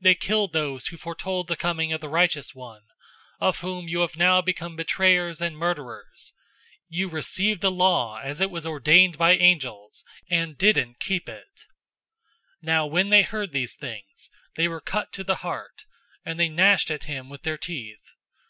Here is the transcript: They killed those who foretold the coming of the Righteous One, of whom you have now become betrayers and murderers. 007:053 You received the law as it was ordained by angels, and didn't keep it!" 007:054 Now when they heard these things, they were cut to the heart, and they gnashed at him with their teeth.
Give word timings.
They 0.00 0.14
killed 0.14 0.54
those 0.54 0.86
who 0.86 0.96
foretold 0.96 1.46
the 1.46 1.54
coming 1.54 1.92
of 1.92 2.00
the 2.00 2.08
Righteous 2.08 2.54
One, 2.54 2.84
of 3.38 3.58
whom 3.58 3.86
you 3.86 4.00
have 4.00 4.16
now 4.16 4.40
become 4.40 4.76
betrayers 4.76 5.42
and 5.42 5.58
murderers. 5.58 6.32
007:053 6.90 6.96
You 6.96 7.08
received 7.10 7.60
the 7.60 7.70
law 7.70 8.16
as 8.16 8.40
it 8.40 8.50
was 8.50 8.64
ordained 8.64 9.18
by 9.18 9.32
angels, 9.36 10.06
and 10.30 10.56
didn't 10.56 11.00
keep 11.00 11.28
it!" 11.28 11.66
007:054 12.62 12.62
Now 12.62 12.86
when 12.86 13.10
they 13.10 13.20
heard 13.22 13.52
these 13.52 13.74
things, 13.74 14.30
they 14.54 14.68
were 14.68 14.80
cut 14.80 15.12
to 15.12 15.22
the 15.22 15.36
heart, 15.44 15.84
and 16.24 16.40
they 16.40 16.48
gnashed 16.48 16.90
at 16.90 17.04
him 17.04 17.28
with 17.28 17.42
their 17.42 17.58
teeth. 17.58 18.14